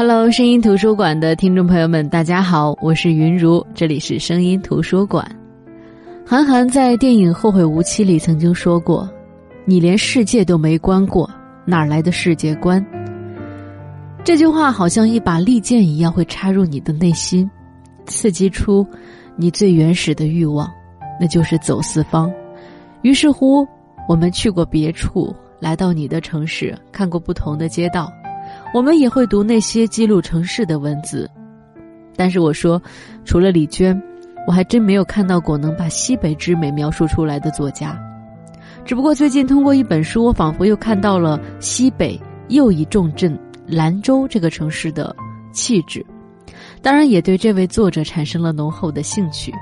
[0.00, 5.30] Hello，声音图书馆的听众朋友们，大家好，我是云如，这里是声音图书馆。
[6.26, 9.06] 韩寒在电影《后会无期》里曾经说过
[9.66, 11.28] ：“你连世界都没观过，
[11.66, 12.82] 哪来的世界观？”
[14.24, 17.46] 这句话好像一把利剑一样，会插入你的内心，
[18.06, 18.86] 刺激出
[19.36, 20.66] 你最原始的欲望，
[21.20, 22.32] 那就是走四方。
[23.02, 23.68] 于是乎，
[24.08, 28.10] 我们去过别处，来到你的城市，看过不同的街道。
[28.72, 31.28] 我们也会读那些记录城市的文字，
[32.14, 32.80] 但是我说，
[33.24, 34.00] 除了李娟，
[34.46, 37.98] 我还真没有看到过能把西北之美描述出来的作家。
[38.84, 45.14] 只不过最近通过一本书，我仿佛又看到了西北又一重镇兰州这个城市的
[45.52, 46.04] 气质，
[46.80, 49.52] 当然也对这位作者产生了浓厚的兴趣。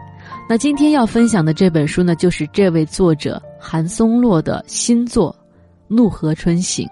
[0.49, 5.35] 那今天要分享的这本书呢，就是这位作者韩松洛的新作
[5.95, 6.87] 《怒河春醒》。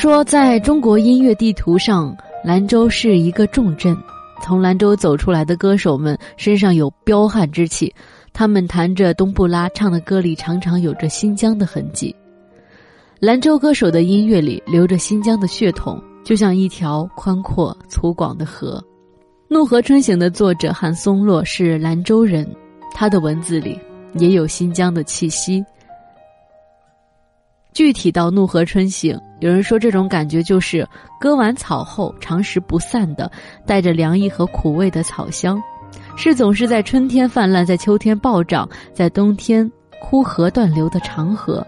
[0.00, 3.94] 说，在中国音乐地图上，兰州是一个重镇。
[4.42, 7.94] 从兰州走出来的歌手们身上有彪悍之气，
[8.32, 12.16] 他们弹着冬不拉，唱的歌里常常有着新疆的痕迹。
[13.18, 18.82] 兰州歌手的音乐里流着新疆的血统，就像一条宽阔粗犷的河。
[19.48, 22.50] 《怒河春醒》的作者韩松洛是兰州人，
[22.94, 23.78] 他的文字里
[24.14, 25.62] 也有新疆的气息。
[27.74, 30.86] 具体到怒河春醒，有人说这种感觉就是
[31.18, 33.30] 割完草后长时不散的，
[33.66, 35.60] 带着凉意和苦味的草香，
[36.16, 41.66] 是总是在春天泛滥，在秋天暴涨，在冬天枯涸断流的长河，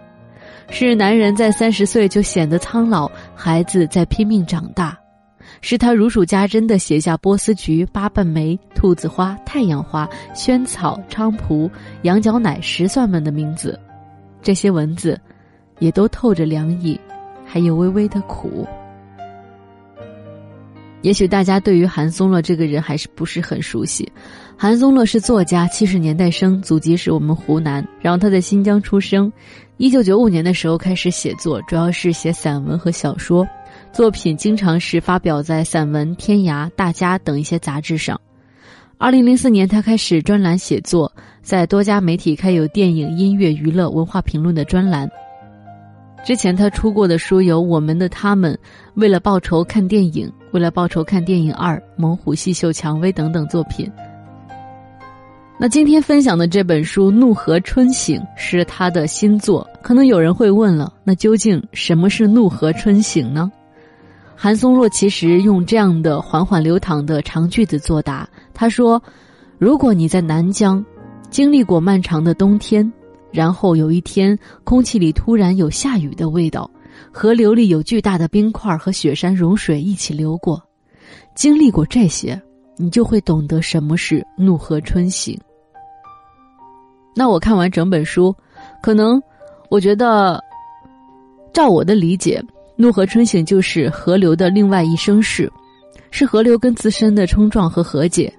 [0.68, 4.98] 是男人在三十岁就显得苍老，孩子在拼命长大，
[5.62, 11.70] 是他如数家珍的写下波斯菊、八瓣梅、兔子花、太阳花、萱草、菖蒲、
[12.02, 13.80] 羊角奶、石蒜们的名字，
[14.42, 15.18] 这些文字。
[15.78, 17.00] 也都透着凉意，
[17.52, 18.66] 还有微微的苦。
[21.02, 24.10] 也许大家对于韩松乐这个人还是不是很熟悉。
[24.56, 29.30] 韩松乐是作家，七十年代生，祖籍是我们湖南，然后他在新疆出生。
[29.76, 33.46] 一九九五年的时候开始写作，主要是写散文和小说，
[33.92, 38.18] 作品经常是发表在《散文》《天涯》《大家》等一些杂志上。
[38.96, 45.06] 二零零四年，他开始专栏写作，在多家媒体开有电影、音乐、娱乐、文化评论的专栏。
[46.24, 48.52] 之前他出过的书有《我们的他们》
[48.94, 53.90] 《为了报仇看电影》《为了报仇看电影二》《猛虎细嗅蔷薇》等等作品。
[55.58, 59.68] 那今天分享的这本书《怒河春醒》是他的新作。
[59.82, 63.50] 可能有人会问了，那究竟什么是怒河春醒呢？
[64.36, 68.28] 韩松若其实用这样的缓缓流淌的长句子作答。
[68.54, 69.02] 他说
[69.58, 70.84] ：“如果你在南疆，
[71.30, 72.90] 经历过漫长的冬天。”
[73.32, 76.70] 然后有一天，空气里突然有下雨的味道，
[77.10, 80.62] 河流里有巨大的冰块和雪山融水一起流过。
[81.34, 82.40] 经历过这些，
[82.76, 85.38] 你就会懂得什么是怒河春醒。
[87.14, 88.34] 那我看完整本书，
[88.82, 89.22] 可能
[89.68, 90.42] 我觉得，
[91.52, 92.42] 照我的理解，
[92.76, 95.50] 怒河春醒就是河流的另外一生事，
[96.10, 98.32] 是河流跟自身的冲撞和和解。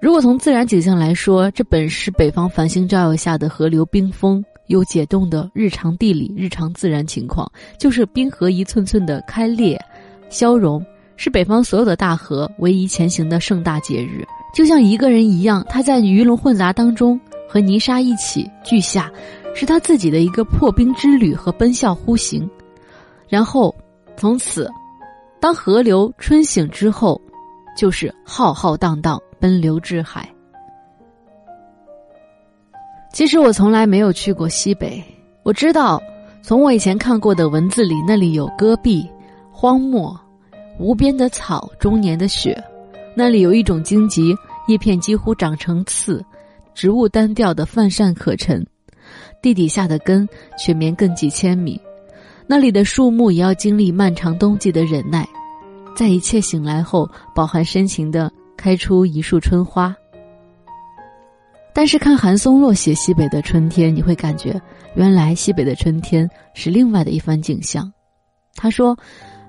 [0.00, 9.78] 如果从自然景象来说，这本是北方繁星照耀下的河流冰封又解冻的日常地理、日常自然情况，就是冰河一寸寸的开裂、
[10.30, 10.82] 消融，
[11.16, 14.24] 是北方所有的大河唯一前行的盛大节日。
[14.54, 19.12] 就像一个人一样，他在鱼龙混杂当中和泥沙一起俱下，
[19.54, 22.48] 是他自己的一个破冰之旅和奔啸呼行。
[23.28, 23.74] 然后，
[24.16, 24.66] 从此，
[25.38, 27.20] 当河流春醒之后，
[27.76, 29.20] 就是浩浩荡荡。
[29.40, 30.28] 奔流至海。
[33.12, 35.02] 其实我从来没有去过西北，
[35.42, 36.00] 我知道，
[36.42, 39.10] 从我以前看过的文字里，那里有戈壁、
[39.50, 40.18] 荒漠、
[40.78, 42.62] 无边的草、终年的雪，
[43.16, 44.32] 那里有一种荆棘，
[44.68, 46.24] 叶片几乎长成刺，
[46.72, 48.64] 植物单调的泛善可陈，
[49.42, 51.80] 地底下的根却绵亘几千米，
[52.46, 55.28] 那里的树木也要经历漫长冬季的忍耐，
[55.96, 58.30] 在一切醒来后，饱含深情的。
[58.60, 59.96] 开出一束春花，
[61.72, 64.60] 但是看韩松洛写西北的春天，你会感觉
[64.94, 67.90] 原来西北的春天是另外的一番景象。
[68.56, 68.94] 他说：“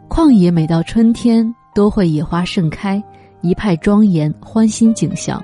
[0.08, 3.04] 旷野每到春天都会野花盛开，
[3.42, 5.44] 一派庄严欢欣景象。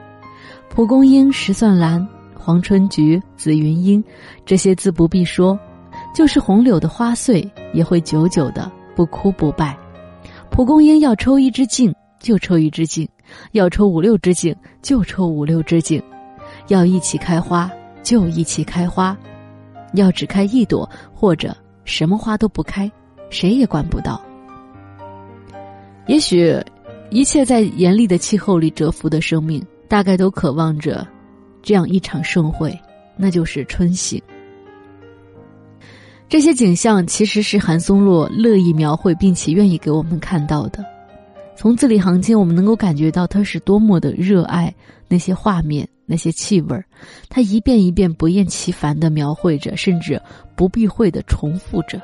[0.69, 2.07] 蒲公英、石蒜兰、
[2.39, 4.01] 黄春菊、紫云英，
[4.45, 5.59] 这些字不必说，
[6.15, 9.77] 就是红柳的花穗也会久久的不枯不败。
[10.49, 13.05] 蒲公英要抽一支茎，就抽一支茎。”
[13.51, 16.01] 要抽五六支茎，就抽五六支茎；
[16.67, 17.71] 要一起开花
[18.03, 19.17] 就一起开花，
[19.93, 22.91] 要只开一朵或者什么花都不开，
[23.29, 24.21] 谁也管不到。
[26.07, 26.57] 也许，
[27.09, 31.05] 一切在严厉的气候里蛰伏的生命，大概都渴望着
[31.61, 32.77] 这样一场盛会，
[33.17, 34.21] 那就是春醒。
[36.29, 40.83] 这些景象其实是韩松洛乐意描绘并且愿意给我们看到的。
[41.57, 44.71] 从字里行间，我们能够感觉到他是多么的热爱
[45.07, 46.85] 那些画面、那些气味儿。
[47.29, 50.21] 他一遍一遍不厌其烦的描绘着，甚至
[50.55, 51.99] 不避讳的重复着，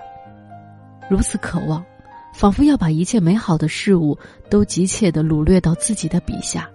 [1.08, 1.86] 如此渴望，
[2.34, 4.18] 仿佛要把一切美好的事物
[4.50, 6.68] 都急切的掳掠到自己的笔下。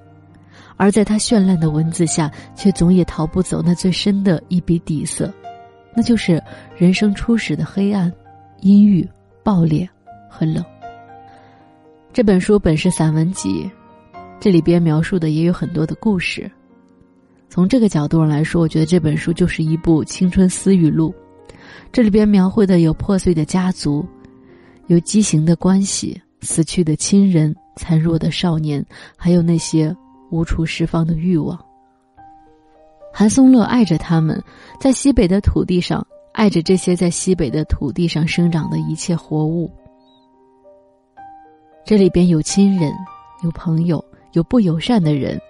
[0.77, 5.35] 而在他绚烂的文字下，却总也逃不走那最深的一笔底色，
[5.97, 6.41] 那就是
[6.77, 8.13] 人生初始的黑暗、
[8.61, 9.05] 阴郁、
[9.43, 9.89] 暴烈
[10.31, 10.65] 和冷。
[12.13, 13.71] 这本书本是散文集，
[14.41, 16.51] 这里边描述的也有很多的故事。
[17.49, 21.15] 从这个角度上来说，我觉得这本书就是一部青春私语录。
[21.93, 24.05] 这里边描绘的有破碎的家族，
[24.87, 28.85] 有畸形的关系，死去的亲人，残弱的少年，
[29.17, 29.95] 还有那些
[30.31, 31.59] 无处释放的欲望。
[33.13, 34.43] 韩松乐爱着他们，
[34.81, 39.71] 在西北的土地上，爱着这些在西北的土地上生长的一切活物。
[41.89, 42.93] 这里边有亲人，
[43.43, 44.05] 有朋友，
[44.35, 45.41] 有不友善的人，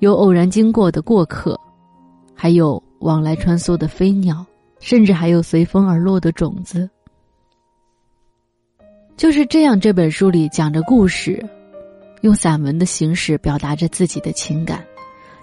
[0.00, 1.56] 有偶然经过的过客，
[2.34, 4.44] 还有往来穿梭的飞鸟，
[4.80, 6.90] 甚至还有随风而落的种子。
[9.16, 11.40] 就是这样，这本书里讲着故事，
[12.22, 14.84] 用散文的形式表达着自己的情感。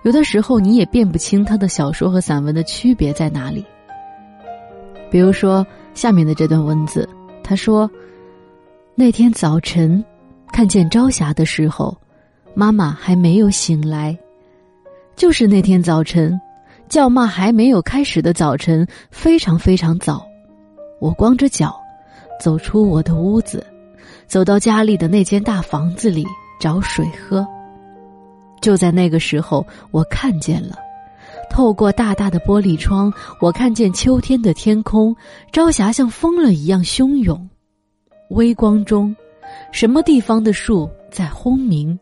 [0.04, 3.64] 有的时候你也辨不清他的小说和散文的区别在哪里。
[5.10, 7.08] 比如说下面的这段文字，
[7.42, 7.90] 他说
[8.96, 10.04] ：“那天早晨。”
[10.52, 11.96] 看见朝霞的时候，
[12.54, 14.18] 妈妈还没有醒来。
[15.16, 16.40] 就是那天早晨，
[16.90, 20.26] 叫骂还没有开始的早晨，非常非常早。
[21.00, 21.76] 我光着脚，
[22.40, 23.66] 走出我的屋子，
[24.28, 26.26] 走到家里的那间大房子里
[26.60, 27.46] 找水喝。
[28.62, 30.78] 就在那个时候，我看见了，
[31.50, 35.16] 透过大大的玻璃窗，我看见秋天的天空，
[35.52, 37.50] 朝霞像疯了一样汹涌，
[38.30, 39.16] 微光中。
[39.72, 41.98] 什么地方的树在轰鸣？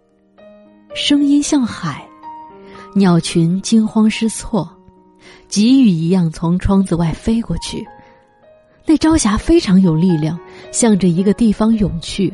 [0.95, 2.07] 声音像海，
[2.95, 4.69] 鸟群惊慌失措，
[5.47, 7.83] 急雨一样从窗子外飞过去。
[8.85, 10.39] 那朝霞非常有力量，
[10.71, 12.33] 向着一个地方涌去。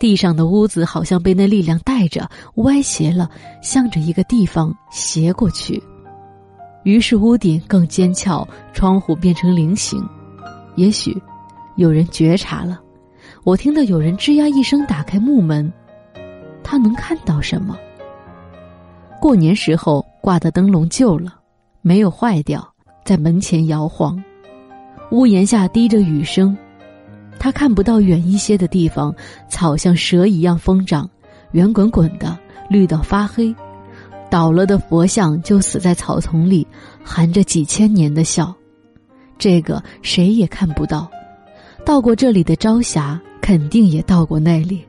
[0.00, 3.30] 地上的屋子好像被那力量带着歪斜了，
[3.62, 5.80] 向着一个地方斜过去。
[6.82, 10.02] 于是屋顶更尖翘，窗户变成菱形。
[10.76, 11.14] 也许
[11.76, 12.80] 有人觉察了。
[13.42, 15.72] 我听到有人吱呀一声打开木门，
[16.62, 17.74] 他能看到什么？
[19.18, 21.36] 过年时候挂的灯笼旧了，
[21.80, 22.66] 没有坏掉，
[23.02, 24.22] 在门前摇晃。
[25.10, 26.54] 屋檐下滴着雨声，
[27.38, 29.14] 他看不到远一些的地方，
[29.48, 31.08] 草像蛇一样疯长，
[31.52, 32.38] 圆滚滚的，
[32.68, 33.54] 绿到发黑。
[34.28, 36.66] 倒了的佛像就死在草丛里，
[37.02, 38.54] 含着几千年的笑。
[39.38, 41.10] 这个谁也看不到。
[41.86, 43.18] 到过这里的朝霞。
[43.40, 44.84] 肯定也到过那里，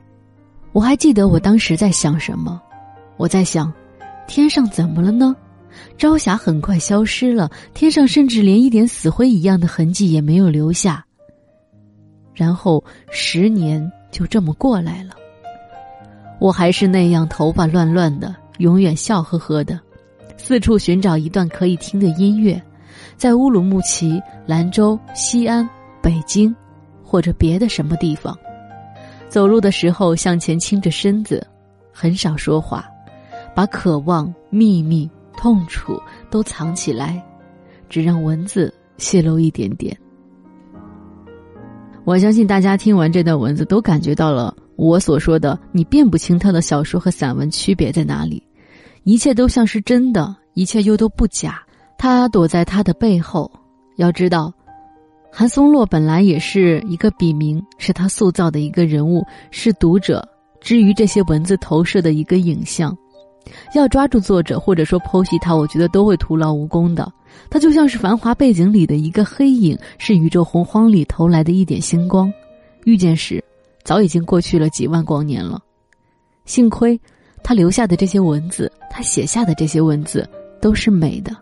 [0.72, 2.60] 我还记得我当时在想什么。
[3.16, 3.72] 我在想，
[4.26, 5.34] 天上怎么了呢？
[5.96, 11.04] 朝霞很快消失了，天上甚至连一点死灰一样的痕迹也没有留下。
[12.34, 15.14] 然后十年就这么过来了，
[16.40, 19.80] 我还是那样头发乱乱的，永远笑呵呵的，
[20.36, 22.60] 四处寻找一段可以听的音乐，
[23.16, 25.68] 在乌鲁木齐、兰州、西安、
[26.02, 26.54] 北京，
[27.12, 28.34] 或者别的什么地方。
[29.28, 31.46] 走路的时候向前倾着身子，
[31.92, 32.88] 很少说话，
[33.54, 36.00] 把渴望、秘密、痛楚
[36.30, 37.22] 都藏起来，
[37.90, 39.94] 只让文字泄露一点点。
[42.04, 48.42] 我相信大家听完这段文字都感觉到了我所说的，你辨不清他的小说和散文区别在哪里，
[49.04, 51.62] 一切都像是真的，一切又都不假。
[51.98, 53.52] 他躲在他的背后，
[53.96, 54.50] 要知道。
[55.34, 60.22] 韩松洛本来也是一个笔名，是他塑造的一个人物，是读者
[60.60, 62.94] 之于这些文字投射的一个影像。
[63.74, 67.10] 要抓住作者或者说剖析他，我觉得都会徒劳无功的。
[67.48, 72.30] 他就像是繁华背景里的一个黑影，是宇宙洪荒里投来的一点星光。
[72.84, 73.42] 遇见时，
[73.84, 75.58] 早已经过去了几万光年了。
[76.44, 77.00] 幸亏，
[77.42, 80.28] 他留下的这些文字，他写下的这些文字，
[80.60, 81.34] 都是美的。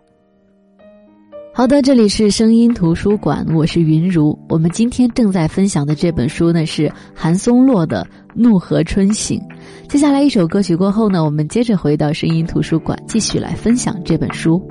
[1.61, 4.35] 好的，这里是声音图书馆，我是云如。
[4.49, 8.03] 我们今天正在分享的这本书呢是韩松洛的
[8.35, 9.39] 《怒河春醒》。
[9.87, 14.67] 接下来一首歌曲过后呢，我们接着回到声音图书馆，继续来分享这本书。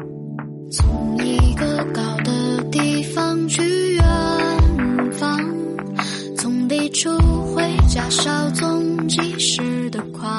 [0.71, 3.61] 从一个高的地方去
[3.93, 4.03] 远
[5.11, 5.39] 方，
[6.37, 7.07] 从地处
[7.53, 10.38] 回家稍纵即逝的狂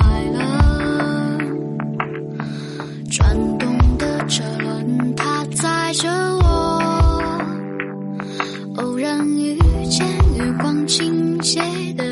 [11.43, 12.10] 谁的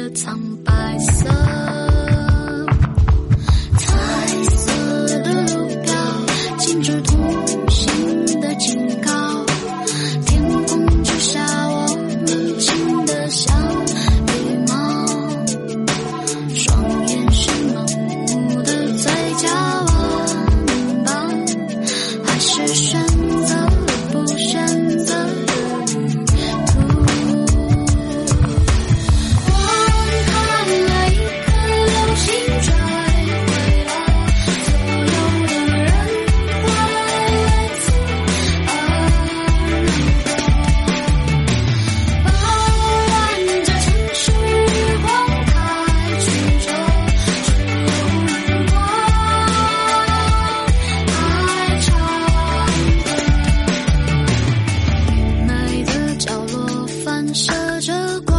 [57.68, 58.34] 射着光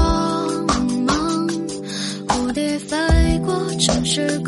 [1.05, 1.48] 芒，
[2.27, 2.98] 蝴蝶飞
[3.45, 4.39] 过城市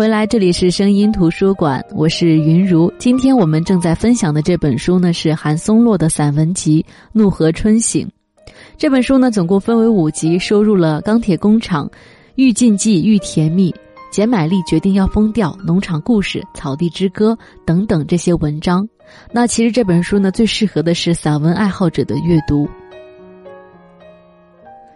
[0.00, 2.90] 回来，这里是声音图书馆，我是云如。
[2.98, 8.08] 今天我们正在分享的这本书呢是韩松洛的散文集《怒河春醒》。
[8.78, 11.86] 这本书呢总共分为五集，收入了《钢铁工厂》
[12.36, 13.70] 《愈禁忌愈甜蜜》
[14.10, 17.32] 《简买力决定要疯掉》《农场故事》《草地之歌》
[17.66, 18.88] 等等这些文章。
[19.30, 22.66] 那其实这本书呢最适合的是散文爱好者的阅读。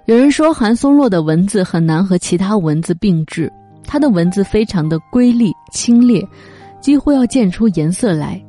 [0.07, 3.53] 有人说韩松洛的文字很难和其他文字并置。
[3.87, 6.27] 他的文字非常的瑰丽清冽，
[6.81, 8.43] 几乎要溅出颜色来，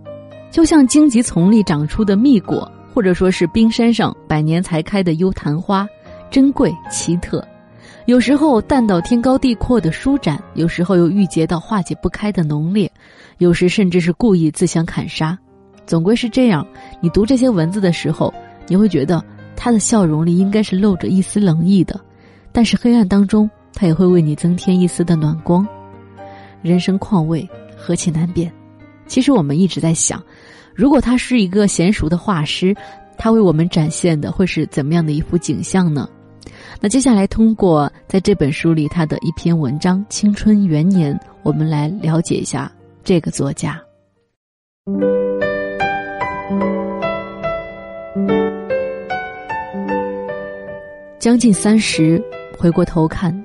[0.51, 5.87] 就像荆棘丛里长出的蜜果，或者说是冰山上百年才开的幽昙花，
[6.31, 7.45] 珍贵奇特。
[8.05, 12.91] 有时候淡到天高地阔的舒展，有时候又郁结到化解不开的浓烈，
[13.39, 15.37] 有时甚至是故意自相砍杀。
[15.87, 16.65] 总归是这样。
[17.01, 18.33] 你读这些文字的时候，
[18.67, 19.23] 你会觉得
[19.55, 21.99] 他的笑容里应该是露着一丝冷意的，
[22.51, 23.49] 但是黑暗当中。
[23.75, 25.67] 它也会为你增添一丝的暖光。
[26.63, 28.51] 人生况味，何其难辨。
[29.05, 30.23] 其实我们一直在想，
[30.73, 32.75] 如果他是一个娴熟的画师，
[33.17, 36.09] 他为我们展现的会是怎么样的一幅景象呢？
[36.79, 41.13] 那接下来通过在这本书里他的一篇文章《青春元年》，
[41.43, 42.71] 我们来了解一下
[43.03, 43.79] 这个作家。
[51.19, 52.21] 将近三十，
[52.57, 53.44] 回过头看，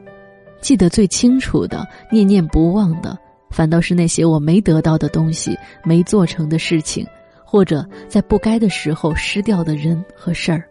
[0.60, 3.16] 记得最清楚的、念念不忘的，
[3.50, 7.06] 反倒是那些我没得到的东西、没做成的事情，
[7.44, 10.64] 或者在不该的时候失掉的人和事儿。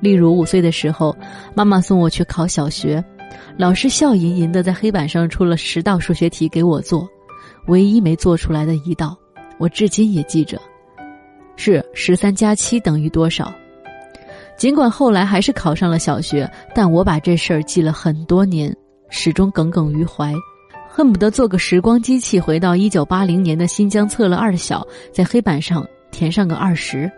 [0.00, 1.16] 例如五岁的时候，
[1.54, 3.02] 妈妈送我去考小学，
[3.56, 7.08] 老师笑吟吟的在黑板上出了十道数学题给我做，
[7.68, 9.16] 唯一没做出来的一道，
[9.58, 10.60] 我至今也记着，
[11.54, 13.52] 是十三加七等于多少。
[14.56, 18.76] 尽管后来还是考上了小学，但我把这事儿记了很多年，
[19.14, 20.34] 始终耿耿于怀，
[20.88, 27.08] 恨不得做个时光机器回到一九八零年的新疆测了二小，在黑板上填上个二十。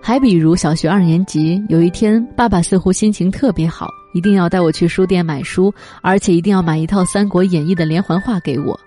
[0.00, 8.78] 还比如小学二年级，有一天，爸爸似乎心情特别好，一定要带我去书店买书，而且一定要买一套《三国演义》的连环画给我，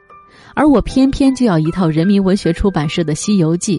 [0.53, 3.77] 而我偏偏就要一套人民文学出版社的《西游记》。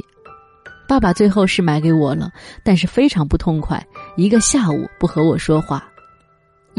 [0.89, 2.31] 爸爸最后是买给我了，
[2.65, 3.81] 但是非常不痛快，
[4.17, 5.87] 一个下午不和我说话。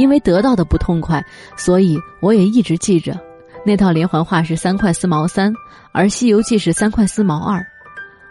[0.01, 1.23] 因为得到的不痛快，
[1.55, 3.15] 所以我也一直记着，
[3.63, 5.53] 那套连环画是三块四毛三，
[5.91, 7.63] 而《西游记》是三块四毛二。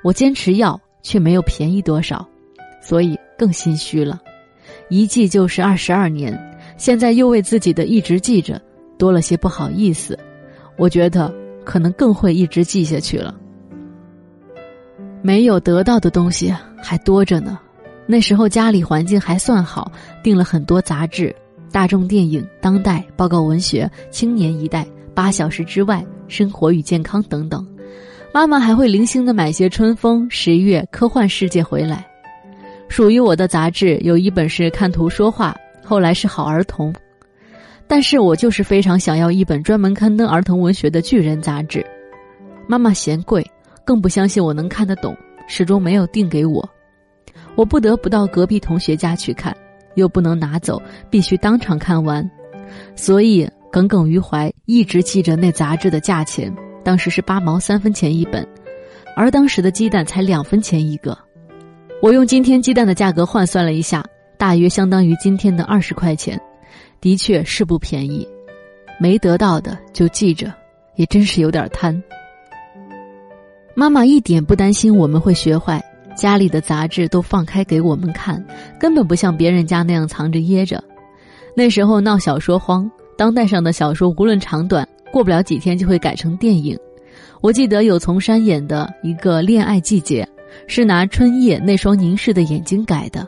[0.02, 2.26] 我坚持要，却没有便宜多少，
[2.82, 4.20] 所以更心虚了。
[4.88, 6.36] 一记就是二十二年，
[6.76, 8.60] 现在又为自己的一直记着
[8.98, 10.18] 多了些不好意思。
[10.76, 11.32] 我觉得
[11.64, 13.32] 可能更会一直记下去了。
[15.22, 17.60] 没有得到的东西还多着呢。
[18.06, 21.28] 那时候家里环境还算好，订了很多杂志，
[21.72, 24.82] 《大众电影》《当代》《报告文学》《青年一代》
[25.14, 25.96] 《八小时之外》
[26.28, 27.66] 《生活与健康》等等。
[28.32, 32.06] 妈妈还会零星的买些《春风》《十月》《科幻世界》回来。
[32.88, 35.56] 属于我的杂志有一本是《看图说话》，
[35.86, 36.92] 后来是《好儿童》，
[37.86, 41.84] 但是我就是非常想要一本专门刊登儿童文学的《巨人》杂志。
[42.66, 43.44] 妈妈嫌贵。
[43.82, 45.16] 更不相信我能看得懂，
[45.48, 46.68] 始终没有订给我。
[47.56, 49.56] 我不得不到隔壁同学家去看，
[50.00, 52.28] 又不能拿走，必须当场看完。
[52.96, 58.44] 所以耿耿于怀，一直记着那杂志的价钱，当时是八毛三分钱一本，
[59.14, 61.16] 而当时的鸡蛋才两分钱一个。
[62.02, 64.04] 我用今天鸡蛋的价格换算了一下，
[64.38, 66.40] 大约相当于今天的二十块钱，
[67.00, 68.26] 的确是不便宜。
[68.98, 70.52] 没得到的就记着，
[70.96, 72.02] 也真是有点贪。
[73.74, 75.82] 妈妈一点不担心我们会学坏，
[76.20, 78.44] 家里的杂志都放开给我们看，
[78.78, 80.84] 根本不像别人家那样藏着掖着。
[81.56, 86.78] 那时候闹小说荒，当代上的小说无论长短，过不了几天就会改成电影。
[87.40, 90.28] 我记得有丛山演的一个恋爱季节，
[90.66, 93.26] 是拿春夜那双凝视的眼睛改的。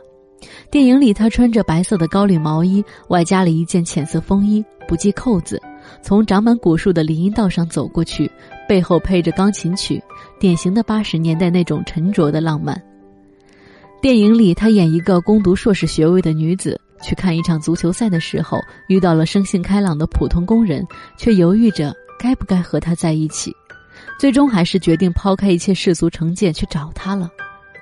[0.69, 5.59] 电影里他穿着白色的高领毛衣，外加了一件浅色风衣，不系扣子。
[6.03, 8.29] 从长满古树的林荫道上走过去，
[8.67, 10.01] 背后配着钢琴曲，
[10.39, 12.81] 典型的八十年代那种沉着的浪漫。
[14.01, 20.85] 电影里，他演一个攻读硕士学位的女子，去看一场足球赛的时候，遇到了生性开朗的普通工人，
[21.17, 23.55] 却犹豫着该不该和他在一起，
[24.19, 27.29] 最终还是决定抛开一切世俗成见去找他了。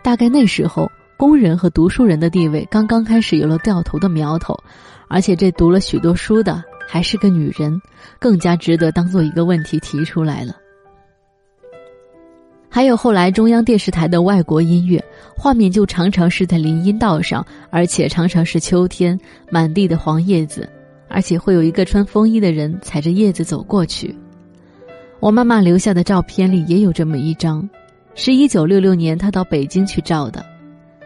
[0.03, 4.55] 大概那时候，工人和读书人的地位刚刚开始有了掉头的苗头，
[5.07, 6.63] 而且这读了许多书的。
[6.87, 7.81] 还是个女人，
[8.19, 10.57] 更加值得当做一个问题提出来了。
[12.73, 15.03] 还有后来中央电视台的外国音乐，
[15.35, 20.69] 画面就常常是在林荫道上，而且常常是秋天，满地的黄叶子，
[21.09, 24.15] 而且会有一个穿风衣的人踩着叶子走过去。
[25.19, 27.69] 我妈妈留下的照片里也有这么一张，
[28.15, 30.43] 是一九六六年她到北京去照的。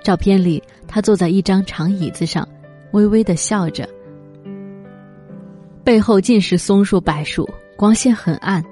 [0.04, 2.48] 照片里，她坐在一张长椅子上，
[2.92, 3.90] 微微的笑着。
[5.84, 8.64] 背后尽是松树柏树，光线很暗，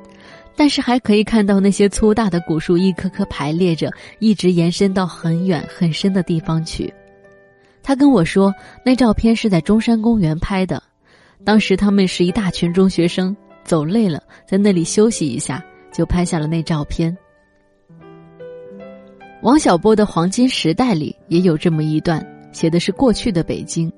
[0.56, 6.94] 但是还可以看到那些粗大的古树一棵棵排列着，一直延伸到很远很深的地方去。
[7.82, 8.54] 他跟我说，
[8.86, 10.82] 那照片是在中山公园拍的，
[11.44, 17.16] 当时他们是一大群中学生，走累了，在那里休息一下，就拍下了那照片。
[19.42, 23.92] 王小波的《黄金时代》里也有这么一段，写的是过去的北京。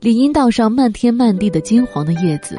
[0.00, 2.58] 林荫道上漫天漫地的金黄的叶子，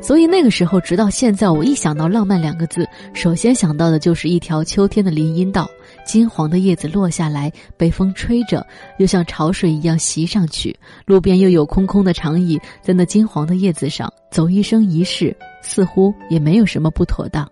[0.00, 5.68] 所以那个时候，直到现在，我一想到“浪漫”两个字，首先想到的就是一条秋天的林荫道，
[6.06, 8.64] 金黄的叶子落下来，被风吹着，
[8.98, 10.74] 又像潮水一样袭上去。
[11.06, 17.48] 路边又有空空的长椅，在那金黄的叶子上走一生一世，似乎也没有什么不妥当。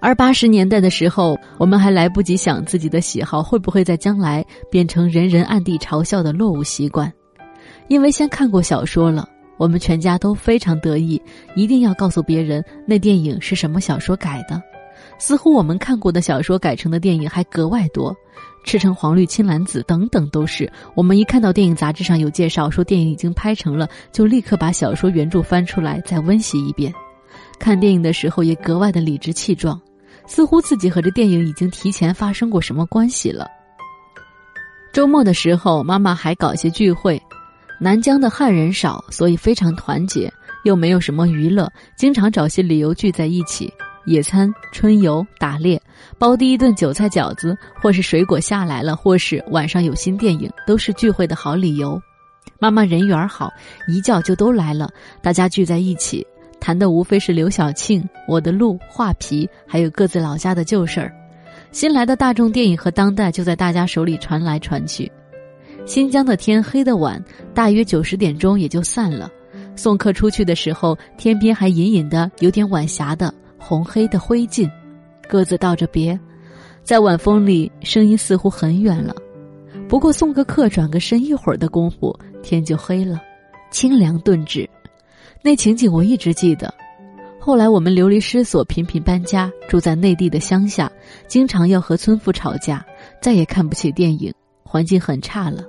[0.00, 7.12] 而八十年代的时候，我们还来不及想自己的喜好会不会在将来变成人人暗地嘲笑的落伍习惯，
[7.88, 11.20] 因为先看过小说了，我们全家都非常得意，
[11.54, 14.62] 一定要告诉别人那电影是什么小说改的。
[15.18, 18.14] 似乎我们看过的小说改成的电影还格外多，
[18.64, 20.70] 赤橙黄绿青蓝紫等等都是。
[20.94, 26.94] 我们一看到电影杂志上有介绍说电影已经拍成了，就立刻把小说原著翻出来再温习一遍。
[27.58, 29.80] 看电影的时候也格外的理直气壮。
[30.26, 33.48] 似乎自己和这电影已经提前发生过什么关系了。
[34.92, 37.20] 周末的时候，妈妈还搞些聚会。
[37.80, 40.32] 南疆的汉人少，所以非常团结，
[40.64, 43.72] 又没有什么娱乐，经常找些理由聚在一起
[44.04, 45.80] 野餐、春游、打猎，
[46.18, 52.00] 包第一顿韭菜饺子，或是水果下来了，或是晚上有新电影，都是聚会的好理由。
[52.58, 53.48] 妈妈人缘好，
[53.86, 54.90] 一叫就都来了，
[55.22, 56.26] 大家聚在一起。
[56.60, 61.14] 谈的无非是刘晓庆、我的路、画皮，还有各自老家的旧事儿。
[61.70, 65.08] 新来的大众电影和当代就在大家手里传来传去。
[65.88, 67.18] 新疆的天黑得晚，
[67.54, 69.32] 大约九十点钟也就散了。
[69.74, 74.70] 送客出去的时候，天边还隐隐的有点晚霞的红黑的灰烬。
[75.26, 76.20] 各自道着别，
[76.82, 79.16] 在晚风里，声音似乎很远了。
[79.88, 83.18] 不过送个客，转个身，一会儿的功夫，天就黑了，
[83.70, 84.68] 清凉顿至。
[85.40, 86.72] 那情景我一直记得。
[87.40, 90.92] 后来我们流离失所，频频搬家，住在内地的乡下，
[91.26, 92.84] 经常要和村妇吵架，
[93.22, 94.30] 再也看不起电影，
[94.62, 95.64] 环境很差了。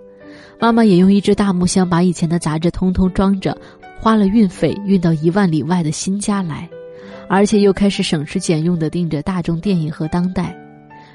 [0.60, 3.58] 妈妈也用一只大木箱把以前的杂志通通装着，
[3.98, 6.70] 花了运费运到一万里外的新家来，
[7.30, 10.54] 而且又开始省吃俭用的订着大众电影和当代。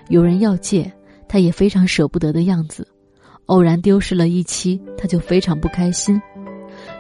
[0.09, 0.90] 有人要借，
[1.28, 2.88] 他也非常舍不得的样子。
[3.46, 6.18] 偶然丢失了一期，他就非常不开心。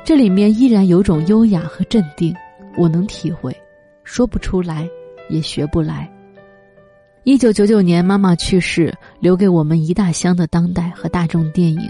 [0.04, 2.34] 这里面依然有种优雅和镇定，
[2.76, 3.56] 我能体会，
[4.04, 4.86] 说不出来，
[5.30, 6.06] 也学不来。
[7.22, 11.80] 一九九九年，妈妈去世，留给我们一大箱的当代和大众电影。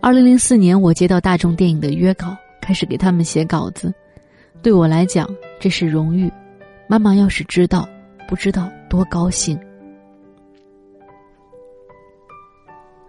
[0.00, 3.92] 二零零四年，我接到大众电影的约稿，开始给他们写稿子。
[4.62, 5.28] 对我来讲，
[5.60, 6.30] 这是荣誉。
[6.88, 7.88] 妈妈要是知道，
[8.28, 9.58] 不知道多高兴。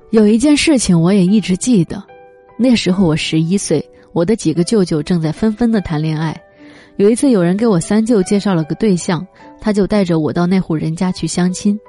[0.09, 2.01] 有一件事情，我也一直记得，
[2.57, 3.83] 那时候我十一岁。
[4.13, 6.35] 我的几个舅舅正在纷纷的谈恋爱，
[6.95, 9.25] 有一次有人给我三舅介绍了个对象，
[9.61, 11.79] 他就带着我到那户人家去相亲，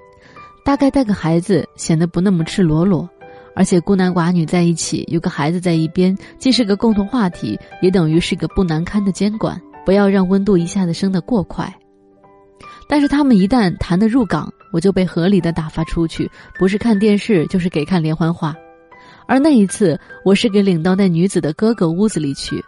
[0.62, 3.08] 大概带个孩子显得不那么赤裸裸，
[3.58, 11.76] 而且孤男寡女在一起，有个孩子在一边，既是个共同话题，也等于是个不难堪的监管，不要让温度一下子升得过快。
[12.88, 18.54] 但是他们一旦谈得入港，我就被合理的打发出去，不是看电视，就是给看连环画。
[19.26, 22.64] 而那一次，我是给领到那女子的哥哥屋子里去。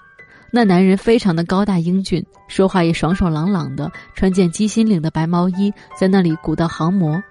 [0.50, 7.22] 那男人非常的高大英俊，说话也爽爽朗朗的，穿件鸡心领的白毛衣，在那里鼓捣航模。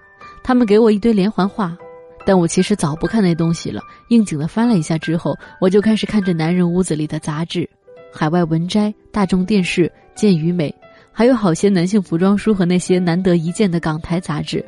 [0.42, 1.76] 他们给我一堆连环画，
[2.24, 3.82] 但我其实早不看那东西了。
[4.08, 7.60] 应景的翻了一下之后，我就开始看着男人屋子里的杂志，
[8.12, 9.82] 《海外文摘》《大众电视》
[10.14, 10.68] 《健与美》，
[11.10, 14.64] 还有好些男性服装书和那些难得一见的港台杂志，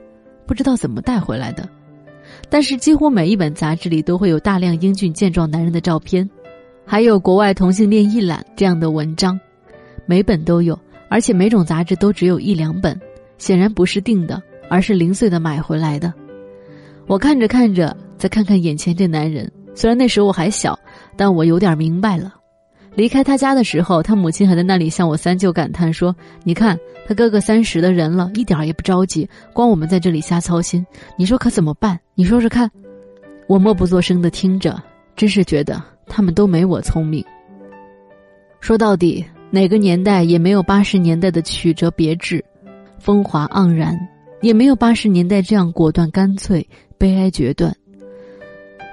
[0.47, 1.69] 不知道怎么带回来的。
[2.49, 6.29] 但是几乎每一本杂志里都会有大量英俊健壮男人的照片，
[6.87, 9.39] 还有国外同性恋一览这样的文章，
[10.07, 10.79] 每本都有，
[11.11, 12.99] 而且每种杂志都只有一两本，
[13.39, 16.13] 显然不是订的，而是零碎的买回来的。
[17.07, 20.79] 我看着看着，再看看眼前这男人，虽然那时候我还小，
[21.17, 22.35] 但我有点明白了。
[22.95, 30.85] 离开他家的时候，他母亲还在那里向我三舅感叹说：“你看，他哥哥三十的人了，一点也不着急，光我们在这里瞎操心，
[31.17, 31.99] 你说可怎么办？
[32.15, 32.71] 你说说看。”
[33.49, 34.81] 我默不作声的听着，
[35.17, 37.25] 真是觉得他们都没我聪明。
[38.61, 42.43] 说到底，哪个年代也没有八十年代的曲折别致、
[42.99, 43.99] 风华盎然，
[44.43, 46.67] 也没有八十年代这样果断干脆、
[47.03, 47.77] 悲哀决断。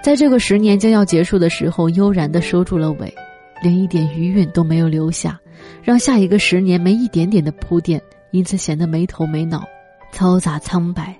[0.01, 3.13] 在这个十年将要结束的时候，悠然的收住了尾。
[3.61, 5.39] 连一点余韵都没有留下，
[5.83, 9.63] 让下一个十年没一点点的铺垫，因此显得没头没脑、
[10.11, 11.15] 嘈杂苍白。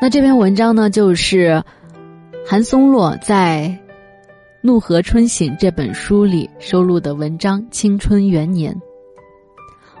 [0.00, 1.62] 那这篇文章呢，就是
[2.44, 3.78] 韩松洛在
[4.62, 8.74] 《怒河春醒》这本书里收录的文章《青春元年》。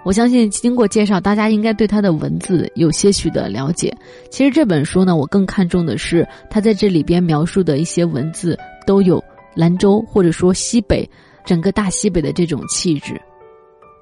[0.04, 3.94] 我相信经过介绍，大家应该对他的文字有些许的了解。
[4.30, 9.22] 其实这本书呢，我更看重的是他在这里边描述的一些文字都有
[9.54, 11.08] 兰州或者说西北
[11.44, 13.20] 整个大西北的这种气质。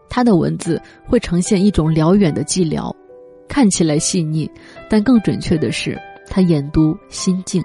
[0.09, 2.94] 他的文字会呈现一种辽远的寂寥，
[3.48, 4.48] 看起来细腻，
[4.88, 7.61] 但更准确的是他眼读心静。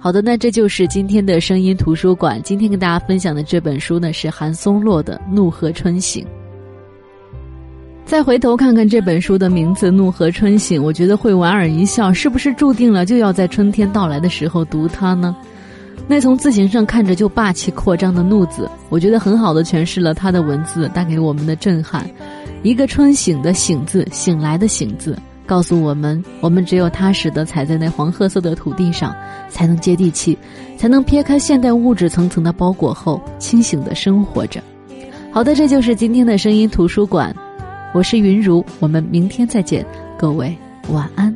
[0.00, 2.40] 好的，那这就是今天的声音图书馆。
[2.44, 6.24] 今天跟大家分享的这本书呢，是韩松洛的《怒河春醒》。
[8.06, 15.36] 再回头看看这本书的名字《怒河春醒》，我觉得会莞尔一笑，是不是注定了就要在春天到来的时候读它呢？
[16.06, 22.08] 那从字形上看着就霸气扩张的“怒”字，我觉得很好的诠释了它的文字带给我们的震撼。
[22.62, 29.16] 一个春醒的“醒”字，醒来的“醒”字，告诉我们：我们只有踏实的踩在那黄褐色的土地上，
[29.48, 30.36] 才能接地气，
[30.76, 34.62] 才能撇开现代物质层层的包裹后，清醒的生活着。
[35.32, 37.34] 好的，这就是今天的声音图书馆。
[37.94, 39.84] 我是云如，我们明天再见，
[40.18, 40.54] 各位
[40.90, 41.34] 晚安。